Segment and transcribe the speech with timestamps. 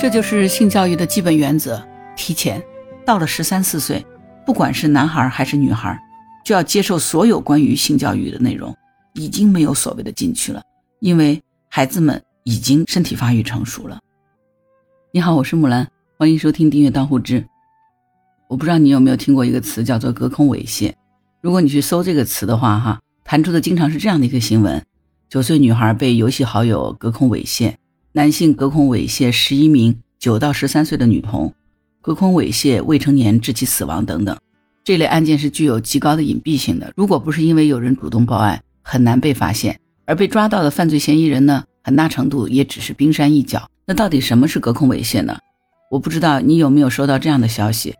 [0.00, 1.78] 这就是性教育的基本原则：
[2.16, 2.62] 提前
[3.04, 4.02] 到了十三四岁，
[4.46, 5.94] 不管是男孩还是女孩，
[6.42, 8.74] 就要接受所有关于性教育的内容。
[9.12, 10.62] 已经没有所谓的禁区了，
[11.00, 14.00] 因为孩子们已经身体发育成熟了。
[15.12, 15.86] 你好，我是木兰，
[16.16, 17.44] 欢迎收听订阅当户知。
[18.48, 20.94] 我不知道你有没有听过一个词叫做隔空猥亵。
[21.42, 24.82] 如果你去搜这个词的话，哈，弹出的经常是这样的一个新闻：
[25.28, 27.74] 九岁女孩被游戏好友隔空猥亵。
[28.12, 31.54] 男性隔空猥亵十一名九到十三岁的女童，
[32.00, 34.36] 隔空猥亵未成年致其死亡等等。
[34.82, 39.78] 这类案件是具有极高的隐蔽性的，如果不是因为有人主动报案，很难被发现。
[40.06, 43.70] 而被抓到的犯罪嫌疑人呢，很大程度也只是冰山一角。
[43.86, 45.38] 那到底什么是隔空猥亵呢？
[45.88, 47.94] 我不知道你有没有收到这样的消息：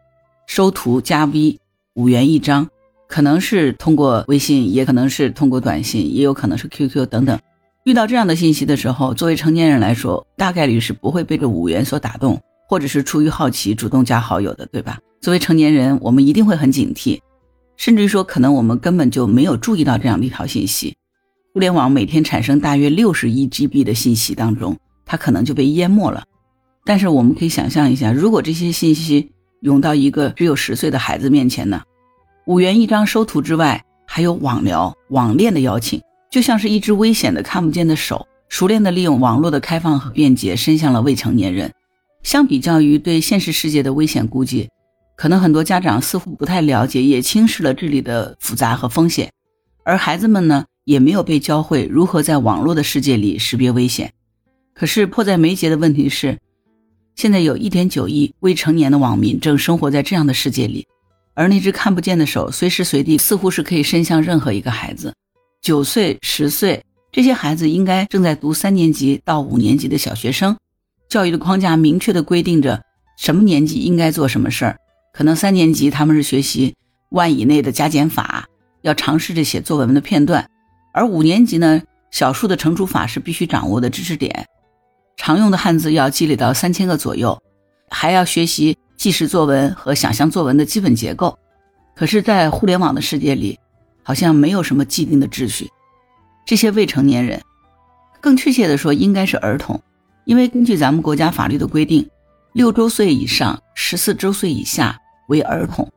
[0.48, 1.61] 收图加 V，
[1.95, 2.69] 五元一张，
[3.06, 7.38] 可能是通过微信，也可能是通过短信，也有可能是 QQ 等等。
[7.84, 14.98] 遇到这样的信息的时候，作为成年人来说，大概率是不会被这五元所打动，或者是出于好奇主动加好友的，对吧？
[15.20, 17.20] 作为成年人，我们一定会很警惕，
[17.78, 20.95] 甚至于说，可能我们根本就没有注意到这样的一条信息。
[21.55, 26.25] 互联网每天产生大约六十亿 GB 的信息当中，它可能就被淹没了。
[26.84, 31.83] 但是我们可以想象一下，如果这些信息涌到一个只有十岁的孩子面前呢？
[32.47, 36.01] 五元一张收图之外，还有网聊、网恋的邀请。
[36.31, 41.73] 就像是一只危险的看不见的手，熟练的利用网络的开放和便捷，伸向了未成年人。
[42.23, 44.69] 相比较于对现实世界的危险估计，
[45.17, 49.31] 可能很多家长似乎不太了解，也轻视了这里的复杂和风险。
[49.83, 54.12] 而孩子们呢，也没有被教会如何在网络的世界里识别危险。
[54.73, 56.39] 可是迫在眉睫的问题是，
[57.17, 60.86] 现在有一点九亿未成年的网民正生活在这样的世界里，
[61.34, 65.12] 而那只看不见的手，随时随地似乎是可以伸向任何一个孩子。
[65.62, 70.56] 九岁、十岁，这些孩子应该正在读三年级到五年级的小学生。
[71.08, 72.80] 教育的框架明确的规定着
[73.19, 74.77] 什么年纪应该做什么事儿。
[75.12, 76.74] 可能三年级他们是学习
[77.11, 78.46] 万以内的加减法，
[78.80, 80.42] 要尝试着写作文的片段；
[80.95, 84.46] 而五年级呢，小数的乘除法是必须掌握的知识点，
[85.18, 87.39] 常用的汉字要积累到三千个左右，
[87.90, 91.36] 还要学习记实作文和想象作文的基本结构。
[91.95, 93.58] 可是，在互联网的世界里，
[94.02, 95.70] 好像没有什么既定的秩序，
[96.46, 97.40] 这些未成年人，
[98.20, 99.80] 更确切的说应该是儿童，
[100.24, 102.08] 因为根据咱们国家法律的规定，
[102.55, 105.88] 六周岁以上、十四周岁以下为儿童，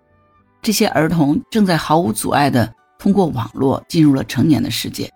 [0.61, 5.09] 这些儿童正在毫无阻碍的通过网络进入了成年的世界，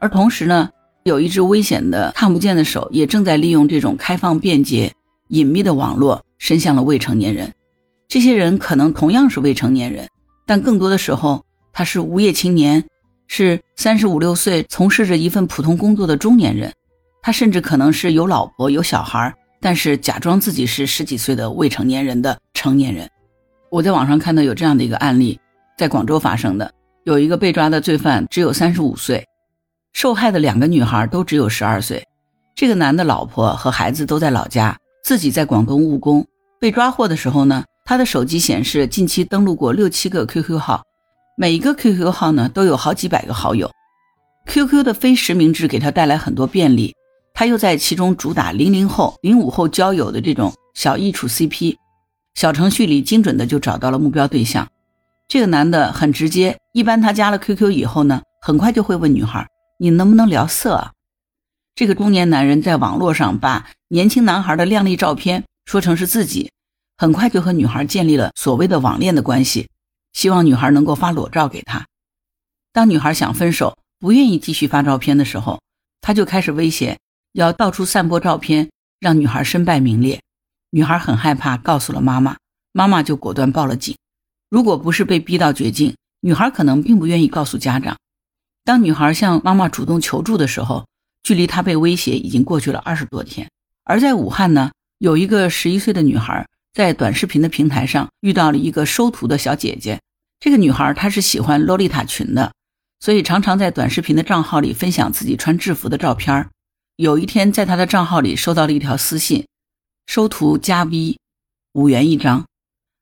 [0.00, 0.68] 而同时呢，
[1.04, 4.92] 有一只危险的看不见的手也正在利用这种开放、便捷、
[5.28, 7.54] 隐秘的网络伸向了未成年人，
[8.06, 10.08] 这些人可能同样是未成年人，
[10.44, 11.45] 但更多的时候。
[11.76, 12.82] 他是无业青年，
[13.28, 16.72] 是三十五六岁从事着一份普通工作的中年人，
[17.20, 23.06] 他甚至可能是有老婆有小孩，但是假装自己是十几岁的未成年人的成年人。
[23.68, 25.38] 我在网上看到有这样的一个案例，
[25.76, 26.72] 在广州发生的，
[27.04, 29.22] 有一个被抓的罪犯只有三十五岁，
[29.92, 32.02] 受害的两个女孩都只有十二岁，
[32.54, 36.26] 这个男的老婆和孩子都在老家，自己在广东务工。
[36.58, 40.82] 被抓获的时候呢，他的手机显示近期登录过六七个 QQ 号。
[41.38, 43.70] 每一个 QQ 号呢都有好几百个好友
[44.46, 46.94] ，QQ 的非实名制给他带来很多便利，
[47.34, 51.76] 他又在其中主打零零后、零五后交友的这种小易处 CP，
[52.34, 54.66] 小程序里精准的就找到了目标对象。
[55.28, 59.46] 这个男的很直接，一般他加了 QQ 以后呢，很快就会问女孩
[59.78, 60.92] ：“你能不能聊色啊？”
[61.76, 66.50] 这个中年男人在网络上把年轻男孩的靓丽照片说成是自己，
[66.96, 69.68] 很快就和女孩建立了所谓的网恋的关系。
[70.16, 71.86] 希望女孩能够发裸照给他。
[72.72, 75.60] 当女孩想分手，不愿意继续发照片的时候，
[76.00, 76.98] 他就开始威胁，
[77.32, 80.22] 要到处散播照片，让女孩身败名裂。
[80.70, 82.38] 女孩很害怕，告诉了妈妈，
[82.72, 83.94] 妈妈就果断报了警。
[84.48, 87.98] 如果不是被逼到绝境，女孩可能并不愿意告诉家长。
[88.64, 90.86] 当女孩向妈妈主动求助的时候，
[91.22, 93.50] 距离她被威胁已经过去了二十多天。
[93.84, 100.00] 而在武汉呢，有一个十一岁的女孩在短视频的平台上遇到了一个收徒的小姐姐。
[100.38, 102.52] 这个女孩她是喜欢洛丽塔裙的，
[103.00, 106.48] 所以常常在短视频的账号里分享自己穿制服的照片。
[106.96, 109.46] 有一天，在她的账号里收到了一条私信，
[110.06, 111.18] 收图加 V，
[111.72, 112.44] 五元一张。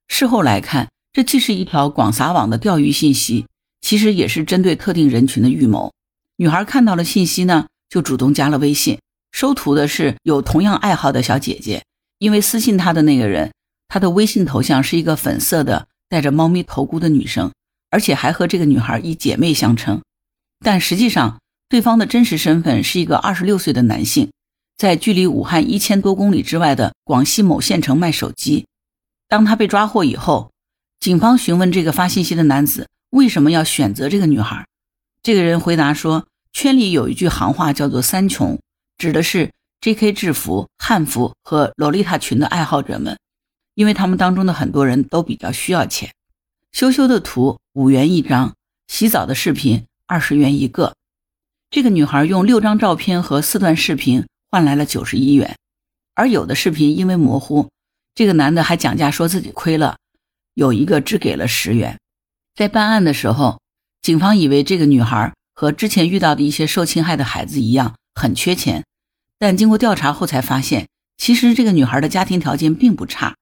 [0.09, 3.47] 事后来看，这既是一条广撒网的钓鱼信息，
[3.81, 5.93] 其实也是针对特定人群的预谋。
[6.37, 8.99] 女孩看到了信息呢，就主动加了微信。
[9.31, 11.85] 收图的是有同样爱好的小姐姐，
[12.19, 13.53] 因为私信她的那个人，
[13.89, 15.89] 她的微信头像是一个粉色的。
[16.09, 17.53] 戴着猫咪头箍的女生，
[17.91, 20.03] 而且还和这个女孩以姐妹相称，
[20.61, 24.31] 但实际上对方的真实身份是一个二十六岁的男性。
[24.77, 28.67] 在距离武汉一千多公里之外的广西某县城卖手机。
[29.29, 30.51] 当他被抓获以后，
[30.99, 34.67] 警方询问这个发信息的男子为什么要选择这个女孩，
[35.23, 38.59] 这个人回答说：“圈里有一句行话叫做‘三穷’，
[38.99, 40.13] 指的是 J.K.
[40.13, 43.17] 制服、汉服和洛丽塔裙的爱好者们，
[43.75, 46.13] 因为他们当中的很多人都比较需要钱。
[46.73, 48.55] 羞羞的图五元一张，
[48.89, 50.95] 洗澡的视频二十元一个。
[51.71, 54.25] 这个女孩用六张照片和四段视频。”
[54.55, 55.57] 换来了九十一元，
[56.15, 57.71] 而有的视频因为模糊，
[58.15, 59.97] 这个男的还讲价说自己亏了，
[60.55, 61.99] 有一个只给了十元。
[62.55, 63.61] 在办案的时候，
[64.01, 68.85] 警方以为这个女孩和之前遇到的一些受侵害的孩子一样很缺钱，
[69.41, 70.87] 但经过调查后才发现，
[71.17, 73.35] 其实这个女孩的家庭条件并不差。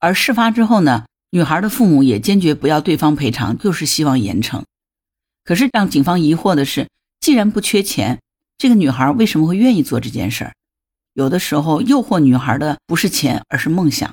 [0.00, 4.62] 而事发之后呢，女孩的父母也坚决不要对方赔偿，就是希望严惩。
[5.44, 6.88] 可是让警方疑惑的是，
[7.20, 8.18] 既然不缺钱。
[8.58, 10.52] 这个女孩为什么会愿意做这件事儿？
[11.14, 14.12] 有的时候诱惑女孩的不是钱，而是梦想。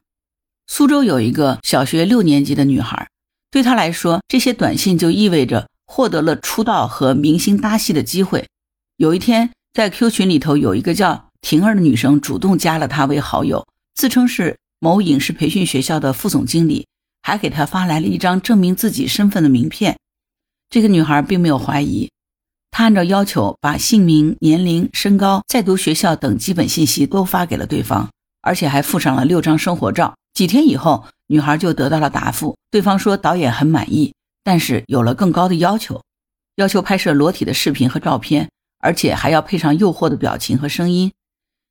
[0.68, 3.10] 苏州有一个小学六年级的女孩，
[3.52, 8.48] 对她来说，这些短信就意味着获得了出道和明星搭戏的机会。
[8.96, 16.88] 有一天，在 Q 群里头，有一个叫婷儿的女生主动加了她为好友，自称是某影视培训学校的副总经理，
[17.22, 19.98] 还给她发来了一张证明自己身份的名片。
[20.70, 22.10] 这个女孩并没有怀疑。
[22.70, 28.10] 她按照要求把姓名、年龄、身高、在读学校等基本信息都发给了对方，
[28.42, 30.16] 而且还附上了六张生活照。
[30.34, 34.14] 几天以后，女孩就得到了答复，对方说导演很满意，
[34.44, 36.04] 但是有了更高的要求，
[36.58, 41.12] 要求拍摄裸体的视频和照片，而且还要配上诱惑的表情和声音。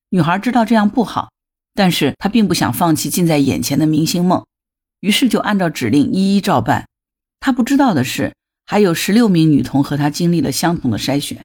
[0.08, 1.30] 女孩知道这样不好，
[1.76, 4.44] 但是他并不想放弃近在眼前的明星梦，
[4.98, 6.88] 于是就按照指令一一照办。
[7.38, 8.32] 他不知道的是。
[8.68, 11.40] 还有十六名女童和他经历了相同的筛选。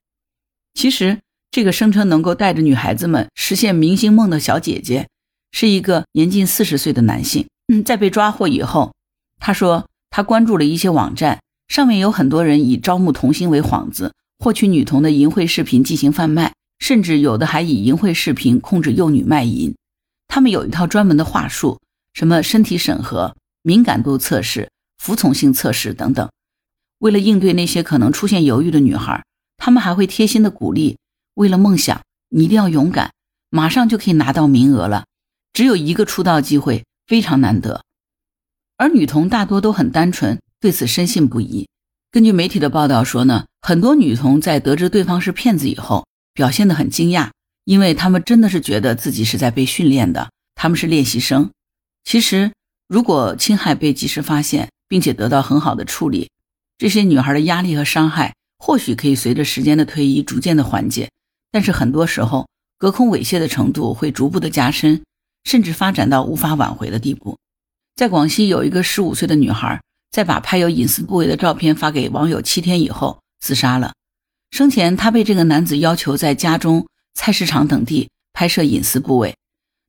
[0.74, 1.20] 其实，
[1.52, 5.08] 这个声称能够带着女孩子们实现明星梦的小姐姐，
[5.52, 7.46] 是一个年近四十岁的男性。
[7.72, 8.92] 嗯，在被抓获以后，
[9.40, 19.76] 他说他关注了一些网站，上面有很多人以招募童星为幌子，获取女童的淫秽视频进行贩卖，甚至有的还以淫秽视频控制幼女卖淫。
[20.34, 21.78] 他们有一套专门的话术，
[22.14, 26.32] 什么身体审核、敏感度测试、服从性测试等等。
[27.00, 29.26] 为了应对那些可能出现犹豫的女孩，
[29.58, 30.98] 他们还会贴心的鼓励：
[31.34, 33.12] 为了梦想，你一定要勇敢，
[33.50, 35.04] 马上就可以拿到名额了。
[35.52, 37.84] 只有一个出道机会，非常难得。
[38.78, 41.68] 而女童大多都很单纯，对此深信不疑。
[42.10, 47.32] 根据媒体的报道说呢，很多女童在得知对方是骗子以后，表现得很惊讶，
[47.66, 51.50] 因为他们真的是觉得自己是在被训练的，他们是练习生。
[52.04, 52.52] 其实，
[52.88, 56.30] 如果侵害被及时发现，并且得到很好的处理，
[56.78, 61.10] 这些女孩的压力和伤害或许可以随着时间的推移逐渐的缓解，
[61.52, 62.48] 但是很多时候
[62.78, 65.02] 隔空猥亵的程度会逐步的加深，
[65.44, 67.38] 甚至发展到无法挽回的地步。
[67.96, 69.80] 在广西有一个十五岁的女孩，
[70.12, 73.94] 在把拍有隐私部位的照片发给网友七天以后自杀了。
[74.50, 79.36] 生前她被这个男子要求在家中、菜市场等地拍摄隐私部位，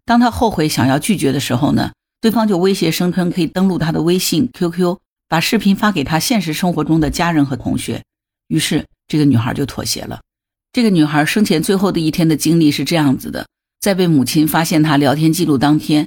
[0.04, 4.98] 当他后悔想要拒绝的时候呢，对方就威胁声称可以登录他的微信、QQ。
[5.28, 8.02] 把视频发给他现实生活中的家人和同学，
[8.48, 10.20] 于是这个女孩就妥协了。
[10.74, 13.46] 这个女孩生前最后的一天的经历是这样子的：
[13.80, 16.06] 在被母亲发现她聊天记录当天，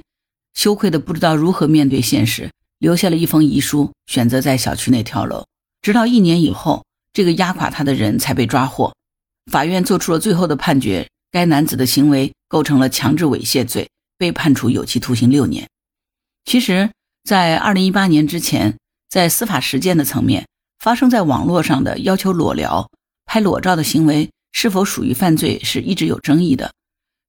[0.54, 5.44] 羞愧的不知道如何面对现实，留下了一封遗书，选择在小区内跳楼。
[5.82, 8.94] 直到一年以后，这个压垮她的人才被抓获。
[9.52, 15.68] 法院做出了最后的判决：该男子的行为构成了强制猥亵罪，被判处有期徒刑六年。
[16.46, 16.90] 其实，
[17.26, 18.78] 在二零一八年之前。
[19.08, 20.46] 在司法实践的层面，
[20.80, 22.90] 发生在网络上的要求裸聊、
[23.26, 26.74] 拍裸照的行为是否属于犯罪，是一直有争议的。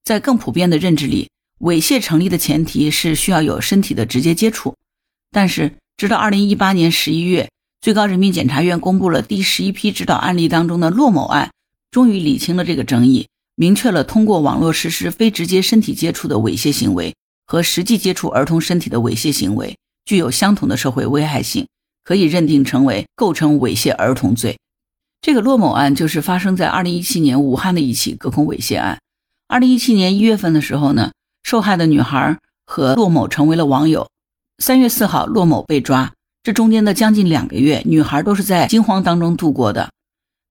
[0.03, 1.29] 在更普遍的认知里，
[1.61, 4.75] 猥亵成立的前提是需要有身体的直接接触。
[5.31, 7.49] 但是，直到二零一八年十一月，
[7.81, 11.53] 最高人民检察院公布了第十一批指导案例当中的骆某案，
[11.93, 21.67] 终于理清了这个争议，明确了通过网络实施非直接身体接触的猥亵行为和实际接触儿童身体的猥亵行为具有相同的社会危害性。
[22.05, 24.57] 可以认定成为构成猥亵儿童罪。
[25.21, 29.01] 这个骆某案就是发生在二零一七年武汉的一起隔空猥亵案。
[29.49, 31.11] 二零一七年一月份的时候呢，
[31.43, 34.09] 受害的女孩和骆某成为了网友。
[34.63, 36.13] 三月四号，骆某被抓，
[36.45, 39.91] 这中间的将近两个月，女孩都是在惊慌当中度过的。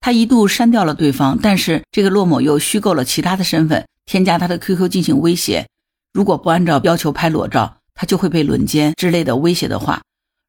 [0.05, 5.67] 他一度删掉了对方，但是这个骆某又虚构了其他的身份，添加他的 QQ 进行威胁，
[6.13, 10.03] 如果不按照要求拍裸照，他就会被轮奸之类的威胁的话。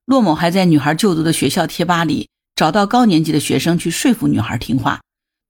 [0.05, 5.01] 骆某还在女孩就读的学校贴吧里找到高年级的学生去说服女孩听话，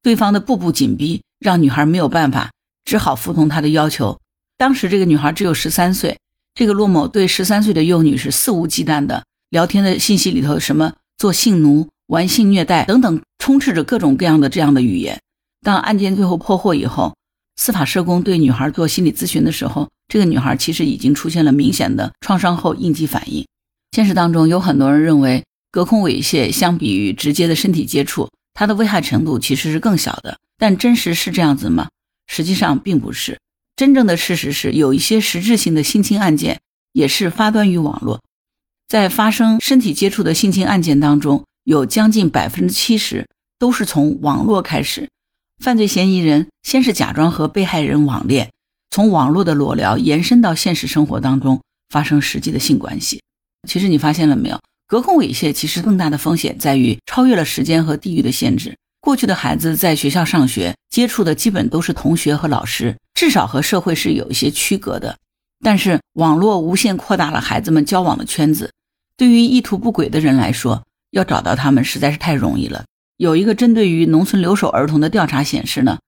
[0.04, 2.52] 对方的步步紧逼让女孩没有办法，
[2.84, 4.20] 只好服从他的要求。
[4.56, 6.16] 当时这个女孩只有十三岁，
[6.54, 15.20] 这个骆某对十三岁的幼女是肆无忌惮的，聊天的信息里头什么做性奴、玩性虐待等等，充斥着各种各样的这样的语言。
[15.62, 17.14] 当案件最后破获以后，
[17.54, 23.46] 司法社工对女孩做心理咨询的时候，这个女孩其实已经出现了明显的创伤后应激反应。
[23.92, 30.36] 现实当中有很多人认为，隔空猥亵相比于直接的身体接触，它的危害程度其实是更小的。
[30.58, 31.86] 但真实是这样子吗？
[32.26, 33.38] 实际上并不是。
[33.76, 36.58] 真正的事实是，有一些实质性的性侵案件
[36.92, 38.20] 也是发端于网络。
[38.88, 45.08] 在发生身体接触的性侵案件当中，有将近百分之七十都是从网络开始。
[45.62, 48.50] 犯罪嫌疑人先是假装和被害人网恋，
[48.90, 53.22] 从网络的裸聊延伸到现实生活当中发生实际的性关系。
[53.68, 54.60] 其实你发现了没有？
[54.86, 58.76] 隔空猥亵其实更大的风险在于超越了时间和地域的限制。
[59.00, 65.16] 过去的孩子在学校上学接触的基本都是同学和老师，至少和社会是有一些区隔的。
[65.64, 68.70] 但是网络无限扩大了孩子们交往的圈子，
[69.16, 72.84] 对于意图不轨的人来说，要找到他们实在是太容易了。
[73.16, 75.98] 有一个针对于农村留守儿童的调查显示呢，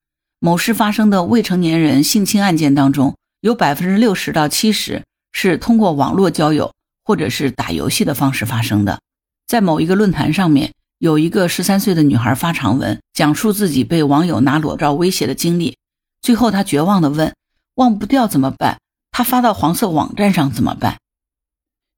[0.40, 6.72] 某市发生的未成年人性侵案件当中，有百分之六十到七十是通过网络交友
[7.04, 9.00] 或者是打游戏的方式发生的。
[9.46, 10.72] 在某一个论坛上面。
[11.00, 15.76] 有一个十三岁的女孩发长文，讲述自己被网友拿裸照威胁的经历。
[16.20, 17.32] 最后，她绝望地问
[17.76, 18.80] ：“忘不掉怎么办？
[19.12, 20.98] 她发到黄色网站上怎么办？”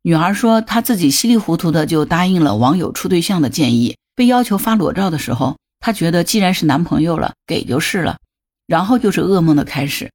[0.05, 3.97] 女孩说：“她自己稀里糊涂的就答应了网友处对象的建议。
[4.15, 8.19] 被要求发裸照的时候，她觉得既然是男朋友了，给就是了。
[8.67, 10.11] 然后就是噩梦的开始。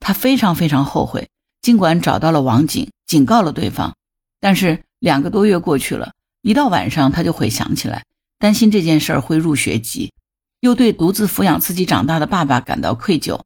[0.00, 1.28] 她非常非常后悔，
[1.62, 3.94] 尽管找到了网警，警告了对方，
[4.40, 8.04] 但是两个多月过去了，一到晚上她就会想起来。”
[8.40, 10.14] 担心这件事儿会入学籍，
[10.60, 13.38] 又对独自抚养自己长大的爸爸感到愧疚。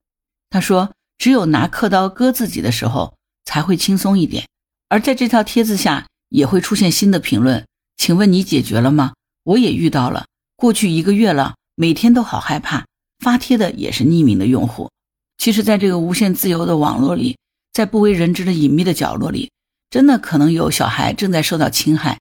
[0.50, 4.46] 他说：“只有拿刻刀割自己的时候才会轻松一点。”
[4.88, 7.66] 而在这条帖子下也会出现新的评论
[7.99, 9.14] ：“请问你解决了吗？
[9.44, 12.84] 我也遇到了，过去一个月了，每天都好害怕。
[13.20, 14.90] 发帖的也是匿名的用户。
[15.38, 17.38] 其实，在这个无限自由的网络里，
[17.72, 19.50] 在不为人知的隐秘的角落里，
[19.88, 22.18] 真的可能有小孩正在受到侵害，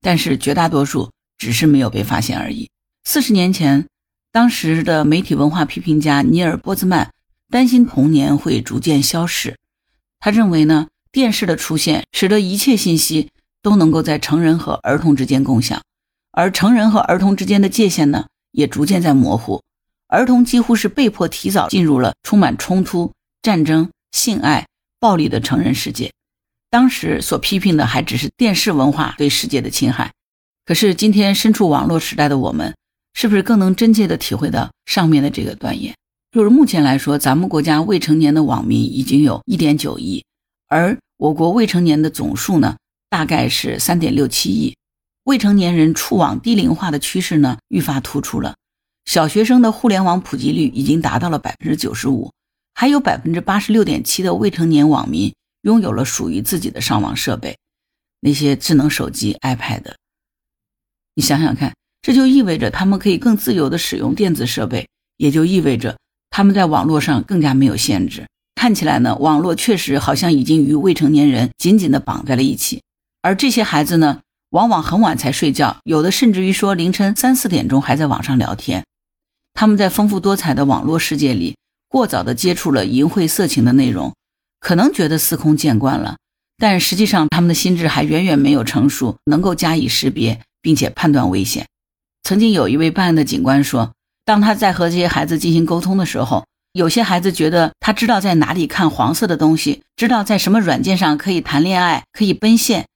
[0.00, 2.70] 但是绝大多数。”只是没有被发现而已。
[3.02, 3.86] 四十年前，
[4.30, 7.10] 当时的媒体文化批评家尼尔·波兹曼
[7.50, 9.58] 担心童年会逐渐消逝。
[10.20, 15.82] 他认为呢，电视的出现使得一切信息都能够在成人和儿童之间共享，
[16.36, 19.62] 而成人和儿童之间的界限呢，也逐渐在模糊。
[20.08, 23.12] 儿童几乎是被迫提早进入了充满冲突、
[23.42, 24.66] 战争、性爱、
[25.00, 26.12] 暴力的成人世界。
[26.70, 30.12] 当时所批评的还只是电视文化对世界的侵害。
[30.64, 32.74] 可是今天身处网络时代的我们，
[33.14, 35.94] 是不是更能真切地体会到上面的这个断言？
[36.32, 40.24] 就是目前来说，咱们国家未成年的网民已经有一点九亿，
[40.66, 42.76] 而我国未成年的总数呢，
[43.08, 44.74] 大概是三点六七亿。
[45.24, 48.54] 未成年人触网低龄化的趋势呢，愈发突出了。
[49.06, 52.30] 小学生的互联网普及率已经达到了百分之九十五，
[52.74, 57.56] 还有百分之八十六点七的未成年网民拥有了属于自己的上网设备，
[58.20, 59.94] 那些智能手机、iPad。
[61.14, 65.96] 你想想看，这就意味着他们可以更自由地使用电子设备，也就意味着
[66.30, 68.26] 他们在网络上更加没有限制。
[68.54, 72.82] 看起来呢，网络确实好像已经与未成年人紧紧地绑在了一起。
[73.22, 74.20] 而这些孩子呢，
[74.54, 78.84] 往往很晚才睡觉，有的甚至于说凌晨三四点钟还在网上聊天。
[79.52, 81.56] 他们在丰富多彩的网络世界里，
[81.88, 84.14] 过早地接触了淫秽色情的内容，
[84.60, 86.16] 可能觉得司空见惯了，
[86.56, 90.40] 但实际上他们的心智还远远没有成熟，能够加以识别。
[90.64, 91.66] 并且判断危险。
[92.22, 93.92] 曾经有一位办案的警官说，
[94.24, 102.86] 当他在和这些孩子进行沟通的时候，有些孩子觉得他知道在哪里看黄色的东西，知道在什么软件上可以谈恋爱、可以奔现，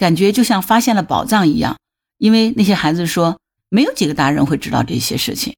[0.00, 1.76] 感觉就像发现了宝藏一样。
[2.16, 3.38] 因为那些孩子说，
[3.68, 5.54] 没有几个大人会知道这些事情。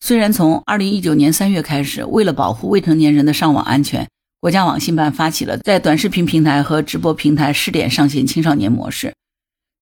[0.00, 4.08] 虽然从二零一九年三月开始，为了保护未成年人的上网安全，
[4.40, 9.14] 国家网信办发起了在短视频平台和直播平台试点上线青少年模式。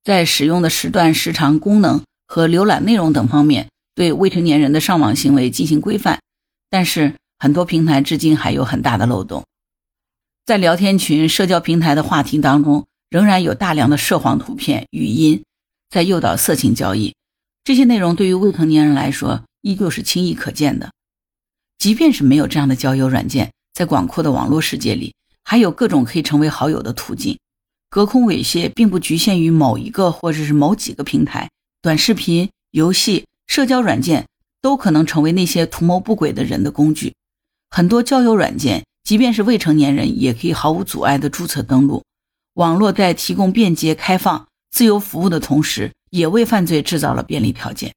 [0.05, 6.21] 在使用的时段、时长、功能和浏览内容等方面，对未成年人的上网行为进行规范，
[6.69, 9.45] 但是很多平台至今还有很大的漏洞。
[10.45, 15.43] 在聊天群、社交平台的话题当中，仍然有大量的涉黄图片、语音，
[15.91, 17.15] 在诱导色情交易。
[17.63, 20.91] 这些内容对于未成年人来说，依旧是轻易可见的。
[21.79, 27.39] 即便是没有这样的交友软件，在广阔的网络世界里，还有各种可以成为好友的途径。
[27.91, 31.49] 隔空猥亵并不局限于某一个或者是某几个平台，
[31.81, 34.27] 短视频、游戏、社交软件
[34.61, 37.15] 都可能成为那些图谋不轨的人的工具。
[37.71, 42.03] 很多交友软件，即便是未成年人，也可以毫无阻碍的注册登录。
[42.55, 47.93] 网络在提供便捷、开放、自由服务的同时，也为犯罪制造了便利条件。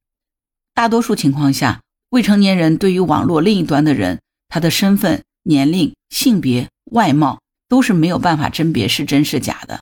[0.74, 9.80] 大多数情况下，未成年人对于网络另一端的人，他的身份、年龄、性别、外貌都是没有办法甄别是真是假的。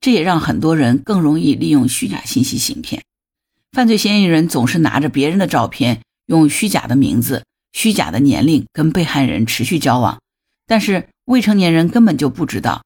[0.00, 3.02] 这也让很多人更容易利用虚假信息行骗。
[3.72, 10.20] 犯罪嫌疑人总是拿着别人的照片，用虚假的名字、虚假的年龄跟被害人持续交往，
[10.66, 12.82] 但是未成年人根本就不知道。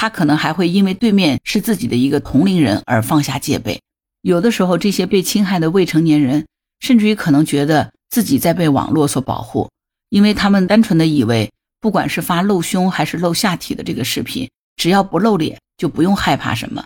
[0.00, 3.82] 他可能还会因为对面是自己的一个同龄人而放下戒备。
[4.22, 6.46] 有的时候，这些被侵害的未成年人，
[6.78, 9.68] 甚至于可能觉得自己在被网络所保护，
[10.08, 16.82] 因为他们单纯的以为，不管是发露胸还是露下体的这个视频，只要不露脸，就不用害怕什么。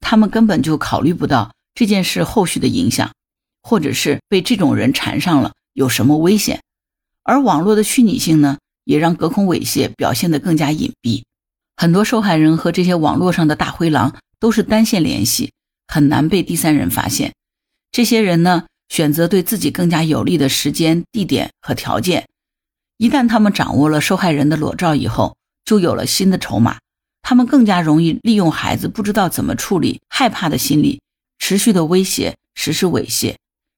[0.00, 3.12] 他们根本就考虑不到这件事后续的影响，
[3.62, 6.58] 或者是被这种人缠上了有什么危险。
[7.22, 11.22] 而网络的虚拟性呢，也让隔空猥亵表现得更加隐蔽。
[11.76, 15.52] 很多受害人和这些网络上的大灰狼都是单线联系，
[15.86, 17.34] 很难被第三人发现。
[17.92, 22.26] 这些人呢，选择对自己更加有利的时间、地点和条件。
[22.96, 26.78] 一旦他们掌握了受害人的裸照以后，就有了新的筹码。
[27.22, 31.00] 他们更加容易利用孩子不知道怎么处理、害怕的心理，
[31.38, 33.34] 持续的威胁、实施猥亵。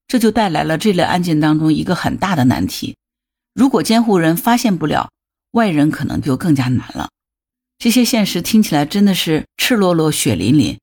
[0.06, 2.96] 这就带来了这类案件当中一个很大的难题：
[3.54, 5.10] 如果监护人发现不了，
[5.52, 7.08] 外人可能就更加难了。
[7.78, 10.80] 这些现实听起来真的是赤裸裸、血淋淋，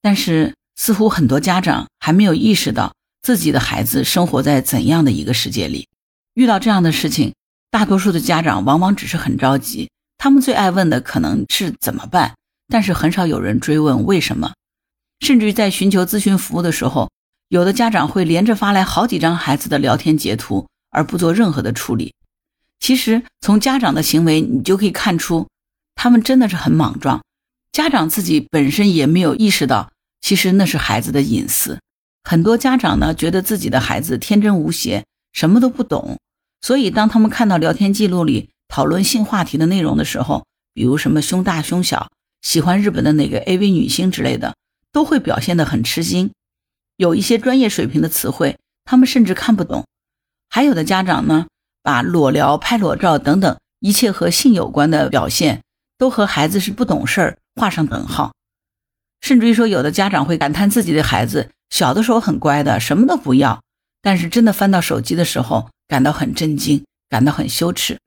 [0.00, 5.86] 但是似乎很多家长还没有意识到自己的孩子生活在怎样的一个世界里。
[6.32, 7.34] 遇到这样的事情，
[7.70, 12.34] 大多数的家长往往只是很着急，他们最爱问的可能是怎么办，
[12.68, 14.54] 但是很少有人追问为什么。
[15.20, 17.10] 甚至于在寻求咨询服务的时候，
[17.48, 22.14] 有的家长会连着发来好几张孩子的聊天截图，而不做任何的处理。
[22.80, 25.46] 其实从家长的行为，你就可以看出。
[25.94, 27.22] 他们真的是很莽撞，
[27.72, 31.78] 家长自己本身也没有意识到，其实那是孩子的隐私。
[32.24, 36.18] 很多家长呢，觉得自己的孩子天真无邪，什么都不懂，
[36.60, 44.54] 所以当他们看到聊天记录里讨论性话题的内容的时候，比如什么胸大胸小、喜欢日本的哪个 AV 女星之类的，
[44.92, 46.30] 都会表现得很吃惊。
[46.96, 49.84] 有一些专业水平的词汇，他们甚至看不懂。
[50.48, 51.46] 还有的家长呢，
[51.82, 55.62] 把裸聊、拍裸照等等一切和性有关的表现。
[55.98, 58.32] 都和孩子是不懂事儿画上等号，
[59.20, 63.62] 甚至于说，有的家长会感叹自己的孩子小的时候很乖的，什么都不要，
[64.00, 67.98] 但是真的翻到手机的时候，感到很震惊，感到很羞耻。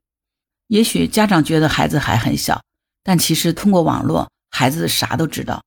[0.68, 2.62] 也许家长觉得孩子还很小，
[3.02, 5.62] 但其实通过网络，孩子啥都知道。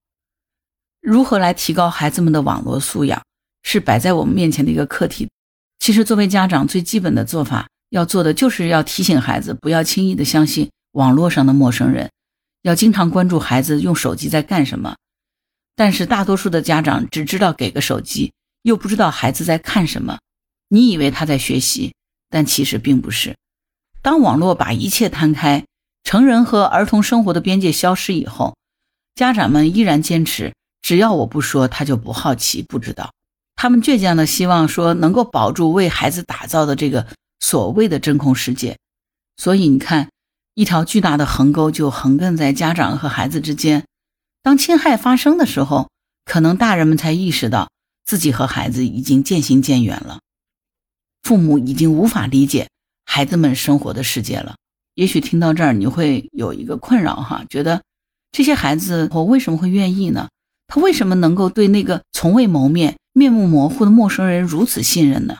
[1.01, 3.21] 如何来提高孩子们的网络素养，
[3.63, 5.29] 是摆在我们面前的一个课题。
[5.79, 12.11] 其实，作为家长，最基本的做法要做的，就是要提醒孩子不要轻易的相信网络上的陌生人。
[12.63, 14.97] 要经常关注孩子用手机在干什么，
[15.77, 18.33] 但是大多数的家长只知道给个手机，
[18.63, 20.19] 又不知道孩子在看什么。
[20.67, 21.93] 你以为他在学习，
[22.29, 23.37] 但其实并不是。
[24.01, 25.63] 当网络把一切摊开，
[26.03, 28.57] 成人和儿童生活的边界消失以后，
[29.15, 33.13] 家长们依然坚持，只要我不说，他就不好奇、不知道。
[33.55, 37.07] 他们倔强的希望说能够保住为孩子打造的这个
[37.39, 38.77] 所谓的真空世界。
[39.37, 40.09] 所以你看。
[40.59, 43.85] 一条巨大的横沟就横亘在家长和孩子之间。
[44.43, 45.89] 当侵害发生的时候，
[46.25, 47.69] 可能大人们才意识到
[48.05, 50.19] 自己和孩子已经渐行渐远了，
[51.23, 52.67] 父母已经无法理解
[53.05, 54.57] 孩子们生活的世界了。
[54.95, 57.81] 也许听到这儿，你会有一个困扰哈，觉得
[58.33, 60.27] 这些孩子我为什么会愿意呢？
[60.67, 65.37] 他为什么能够对那个从未谋面、面目模糊的陌生人如此信任呢？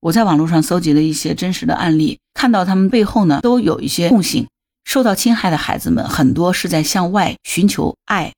[0.00, 4.48] 我在网络上搜集了一些真实的案例，看到他们背后呢都有一些共性。
[4.84, 8.32] 受到侵害的孩子们很多是在向外寻求爱，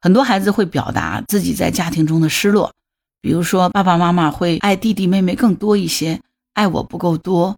[0.00, 2.72] 很多孩子会表达自己在家庭中的失落，
[3.20, 6.20] 比如说爸爸妈妈会爱弟弟妹妹更多一些，
[6.54, 7.56] 爱我不够多。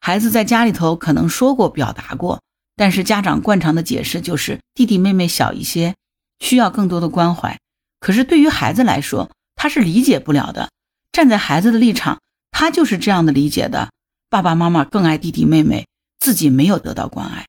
[0.00, 2.40] 孩子在家里头可能说过表达过，
[2.76, 5.94] 但是家长惯常的解释就是弟弟妹妹小一些，
[6.38, 7.58] 需要更多的关怀。
[7.98, 10.68] 可是对于孩子来说，他是理解不了的。
[11.12, 12.20] 站在孩子的立场，
[12.50, 13.90] 他就是这样的理解的：
[14.28, 15.86] 爸爸妈妈更爱弟弟妹妹，
[16.20, 17.46] 自己没有得到关爱。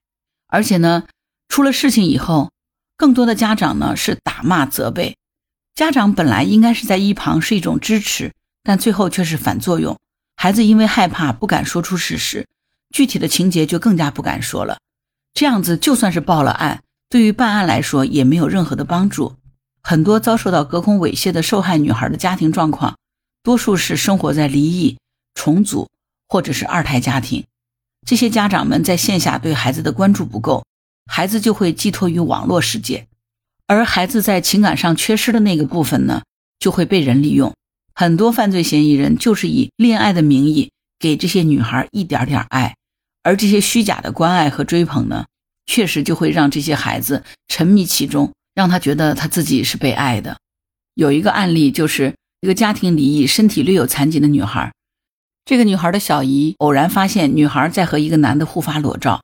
[0.48, 1.04] 而且呢，
[1.48, 2.50] 出了事情以后，
[2.96, 5.16] 更多的家长呢是打骂责备。
[5.74, 8.32] 家长本来应该是在一旁是一种支持，
[8.64, 9.96] 但最后却是反作用。
[10.36, 12.46] 孩子因为害怕不敢说出事实，
[12.94, 14.78] 具体的情节就更加不敢说了。
[15.34, 19.36] 这样子就算是报了案，对于办案来说也没有任何的帮助。
[19.82, 22.96] 很多遭受到隔空猥亵的受害女孩的家庭状况，
[23.42, 24.98] 多数是生活在离异、
[25.34, 25.88] 重组
[26.28, 27.44] 或者是二胎家庭。
[28.08, 30.64] 这些家长们在线下对孩子的关注不够，
[31.04, 33.06] 孩子就会寄托于网络世界，
[33.66, 36.22] 而孩子在情感上缺失的那个部分呢，
[36.58, 37.52] 就会被人利用。
[37.94, 42.74] 很多犯罪嫌疑人就是以恋爱的名义给这些女孩一点点爱，
[43.22, 45.26] 而这些虚假的关爱和追捧呢，
[45.66, 50.38] 确实就会让这些孩子沉迷其中，让他觉得他自己是被爱的。
[50.94, 54.72] 有一个案例就是一个家庭离异、身体略有残疾的女孩，
[55.48, 59.22] 这个女孩的小姨偶然发现女孩在和一个男的互发裸照，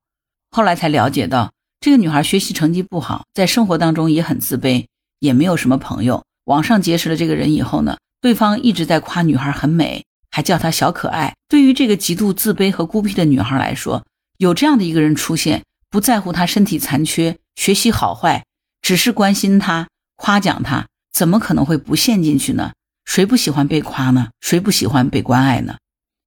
[0.50, 4.86] 后来才了解到这个女孩学习成绩不好，在生活当中也很自卑，
[5.20, 6.24] 也没有什么朋友。
[6.46, 7.98] 网上结识了这个人以后呢？
[8.22, 11.34] 对方一直在夸女孩很美，还叫她小可爱。
[11.46, 14.02] 对于这个极度自卑和孤僻的女孩来说，
[14.38, 18.46] 有这样的一个人出现，不在乎她身体残缺、学习好坏，
[18.80, 22.72] 只是关心她、夸奖她，怎么可能会不陷进去呢？
[23.04, 24.28] 谁不喜欢被夸呢？
[24.40, 25.76] 谁不喜欢被关爱呢？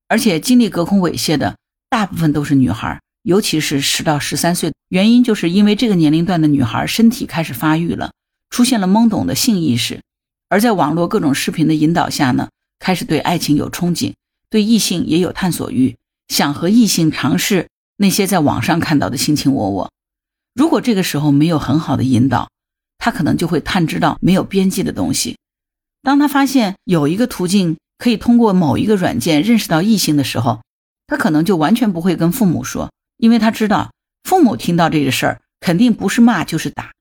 [0.07, 1.57] 而且经历隔空猥亵的
[1.89, 8.11] 大部分都是女孩，尤其是十到十三岁，原因就是因为这个年龄段的女孩身体开始发育了，
[8.49, 10.01] 出现了懵懂的性意识。
[10.49, 14.13] 而在网络各种视频的引导下呢，开始对爱情有憧憬，
[14.49, 15.97] 对异性也有探索欲，
[16.29, 17.67] 想和异性尝试
[17.97, 19.91] 那些在网上看到的卿卿我我。
[20.55, 22.49] 如果这个时候没有很好的引导，
[22.97, 25.35] 他可能就会探知到没有边际的东西。
[26.01, 30.61] 当他发现有一个途径可以通过某一个软件认识到异性的时候，
[31.07, 33.91] 他可能就完全不会跟父母说，因为他知道
[34.23, 36.91] 父母听到这个事儿肯定不是骂就是打。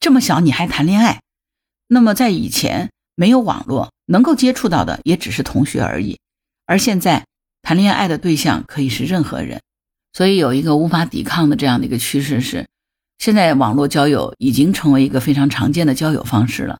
[0.00, 1.20] 这么小你还谈恋爱？
[1.88, 6.18] 那么在以前没有网络，能够接触到的也只是同学而已。
[6.66, 7.24] 而现在
[7.62, 9.62] 谈恋爱的对象可以是任何人，
[10.12, 12.66] 所以有一个无法抵抗的这样的一个趋势是，
[13.18, 16.78] 现在网络交友已经成为一个非常常见的交友方式了。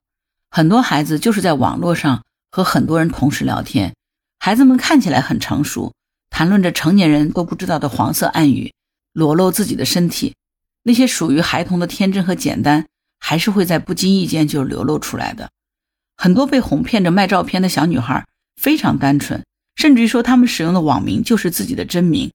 [0.51, 3.93] 很多孩子就是在网络上和很多人同时聊天，
[4.39, 5.93] 孩子们看起来很成熟，
[6.29, 8.73] 谈论着成年人都不知道的黄色暗语，
[9.13, 10.35] 裸露自己的身体，
[10.83, 12.85] 那些属于孩童的天真和简单。
[13.21, 15.49] 还是会在不经意间就流露出来的。
[16.15, 19.43] 很多被哄骗着卖照片的小女孩非常单纯，
[19.75, 22.31] 甚至于说他们使用的网名就是自己的真名，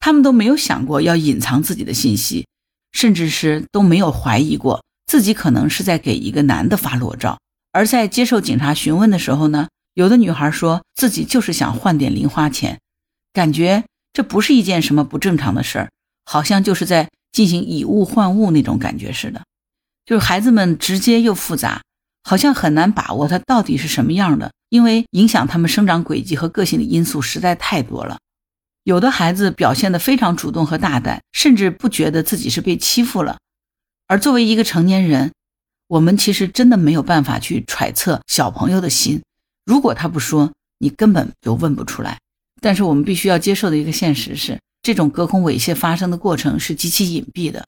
[0.00, 2.46] 他们都没有想过要隐藏自己的信息，
[2.92, 7.38] 甚至是都没有怀疑过自己可能是在给一个男的发裸照。
[7.72, 12.78] 而在接受警察询问的时候呢，有的女孩说自己就是想换点零花钱，
[13.32, 15.90] 感觉这不是一件什么不正常的事儿，
[16.24, 19.42] 好像就是在进行以物换物那种感觉似的。
[20.04, 21.82] 就是孩子们直接又复杂，
[22.22, 28.18] 好像很难把握他到底是什么样的，因为影响他们生长轨迹和个性的因素实在太多了。
[28.84, 33.38] 有的孩子表现得非常主动和大胆，甚至不觉得自己是被欺负了。
[34.08, 35.30] 而作为一个成年人，
[35.92, 39.20] 我们其实真的没有办法去揣测小朋友的心。
[39.66, 42.18] 如果他不说，你根本就问不出来。
[42.62, 47.66] 但是我们必须要接受的一个现实是，这种隔空猥亵发生的过程是极其隐蔽的。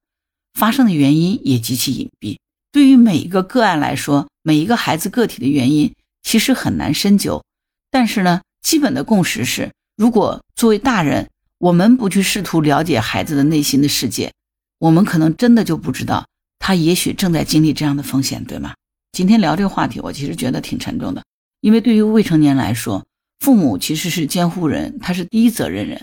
[0.59, 2.39] 发生的原因也极其隐蔽，
[2.73, 7.45] 对于每一个个案来说，每一个孩子个体的原因其实很难深究。
[7.91, 14.33] 但是呢，基本的共识是，如果作为大人，我们不去试图了解孩子的内心的世界，
[14.79, 16.27] 我们可能真的就不知道
[16.66, 18.72] 他也许正在经历这样的风险，对吗？
[19.12, 21.22] 今天聊这个话题，我其实觉得挺沉重的，
[21.61, 23.05] 因为对于未成年来说，
[23.40, 26.00] 父母其实是监护人，他是第一责任人。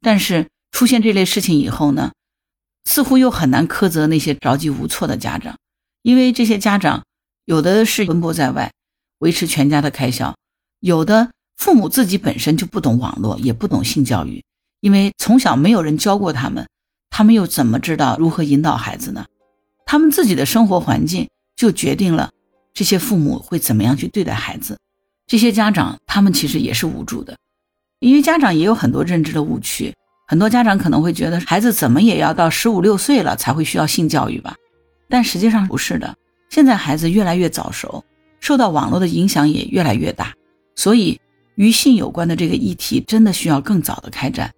[0.00, 2.12] 但是出现这类事情以后呢？
[2.86, 5.58] 似乎又很难苛责那些着急无措的家长，
[6.00, 7.04] 因为这些家长
[7.44, 8.72] 有的是奔波在外，
[9.18, 10.32] 维持全家的开销；
[10.80, 14.42] 有的父母自己本身就不懂网络，也不懂性教育，
[14.80, 16.66] 因为从小没有人教过他们，
[17.10, 19.26] 他们又怎么知道如何引导孩子呢？
[19.90, 22.30] 他们自己的生活环境就决定了
[22.74, 24.76] 这些父母会怎么样去对待孩子。
[25.26, 27.38] 这些家长他们其实也是无助的，
[27.98, 29.94] 因为家长也有很多认知的误区。
[30.26, 34.54] 很多家长可能会觉得孩子怎么也要到十五六岁了才会需要性教育吧，
[35.08, 36.14] 但实际上不是的。
[36.50, 38.04] 现在孩子越来越早熟，
[38.40, 40.34] 受到网络的影响也越来越大，
[40.76, 41.18] 所以
[41.54, 44.52] 与性有关的这个议题真的需要更早的开展。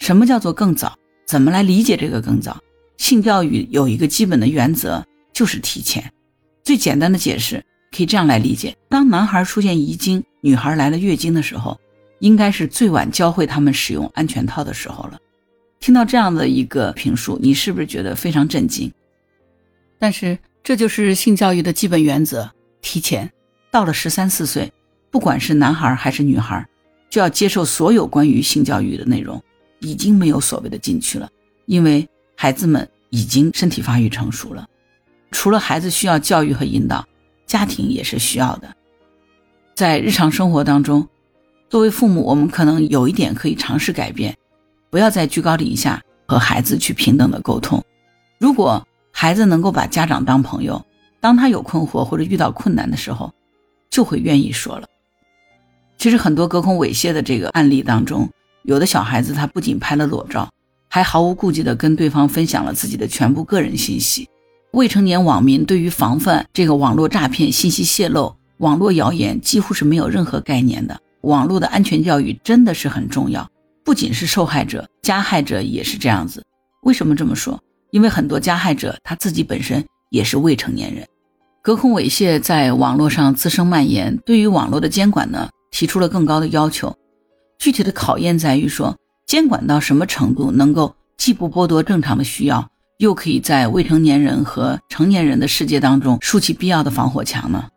[0.00, 0.98] 什么叫做更早？
[1.28, 2.58] 怎么来理解这个更早？
[2.96, 6.12] 性教育有一个基本的原则，就是提前。
[6.62, 11.78] 最简单的解释可以这样来理解：当男孩出现遗精，女孩来了月经的时候。
[12.20, 15.18] 应该是最晚教会他们使用安全套的时候了。
[15.78, 18.90] 听到这样的一个评述，你是不是觉得非常震惊？
[19.98, 22.48] 但是这就是性教育的基本原则：
[22.80, 23.30] 提前
[23.70, 24.72] 到了十三四岁，
[25.10, 26.66] 不管是男孩还是女孩，
[27.10, 29.42] 就要接受所有关于性教育的内容。
[29.80, 31.28] 已经没有所谓的禁区了，
[31.66, 32.08] 因为
[32.44, 34.68] 孩子们已经身体发育成熟了。
[35.30, 37.02] 除了孩子需要教育和引导，
[37.46, 38.68] 家庭也是需要的。
[39.74, 41.08] 在日常生活当中。
[41.70, 44.36] 作为父母，我们可能有一点可以尝试改变，
[44.90, 47.82] 不要再居高临下和孩子去平等的沟通。
[48.38, 50.84] 如果孩子能够把家长当朋友，
[51.20, 53.32] 当他有困惑或者遇到困难的时候，
[53.88, 54.86] 就会愿意说了。
[55.96, 58.28] 其实很多隔空猥亵的这个案例当中，
[58.64, 60.52] 有的小孩子他不仅拍了裸照，
[60.94, 64.28] 还毫无顾忌地跟对方分享了自己的全部个人信息。
[64.74, 70.96] 未成年网民对于防范这个网络诈骗、信息泄露、网络谣言几乎是没有任何概念的。
[71.22, 73.44] 网络的安全教育真的是很重要，
[73.84, 76.44] 不仅是受害者，加害者也是这样子。
[76.84, 77.60] 为什么这么说？
[77.90, 81.04] 因为很多加害者他自己本身也是未成年人。
[81.60, 86.96] 隔空猥亵在网络上滋生蔓延，对于网络的监管呢，提出了更高的要求。
[87.58, 88.96] 具体的考验在于说，
[89.26, 97.68] 监管到什么程度，能够既不剥夺正常的需要，又可以在未成年人和成年人的世界当中竖起必要的防火墙呢？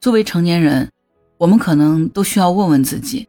[0.00, 0.90] 作为成年人，
[1.38, 3.28] 我们可能都需要问问自己：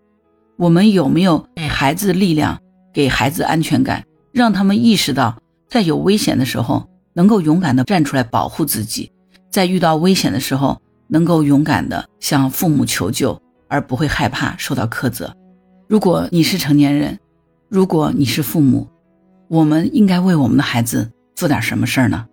[0.57, 2.59] 我们有没有给孩子力量，
[2.93, 9.11] 给孩子安全感，让他们意识到，在有危险的时候，能够勇敢地站出来保护自己。
[9.49, 15.33] 在遇到危险的时候，能够勇敢地向父母求救，而不会害怕受到苛责。
[15.87, 17.17] 如果你是成年人，
[17.69, 18.87] 如果你是父母，
[19.47, 22.25] 我们应该为我们的孩子做点什么事儿呢？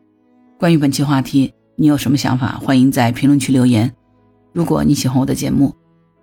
[0.59, 2.61] 关于本期话题，你有什么想法？
[2.63, 3.93] 欢迎在评论区留言。
[4.53, 5.75] 如果你喜欢我的节目，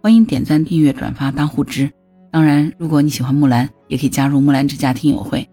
[0.01, 1.91] 欢迎点赞、订阅、转发、当护知。
[2.31, 5.49] 当然，如果你喜欢木兰，也可以加入木兰之家听友会，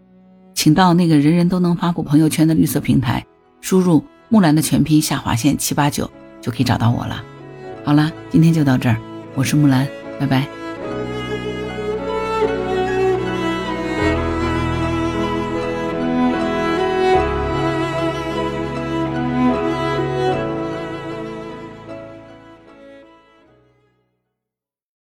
[0.55, 3.25] 请到那个人人都能发布朋友圈的绿色平台，
[3.61, 4.05] 输入。
[4.29, 7.23] 木兰的全拼下划线七八九就可以找到我了。
[7.85, 8.97] 好了，今天就到这儿，
[9.37, 9.87] 我是木兰，
[10.19, 10.66] 拜拜。